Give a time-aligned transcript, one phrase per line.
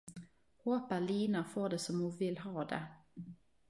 [0.63, 2.85] Håper Lina får det som ho vil ha det.